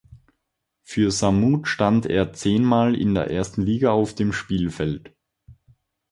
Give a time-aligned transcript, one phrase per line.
[0.81, 5.13] Für Samut stand er zehnmal in der ersten Liga auf dem Spielfeld.